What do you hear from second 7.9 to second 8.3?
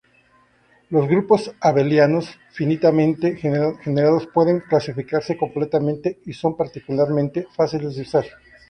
de usar.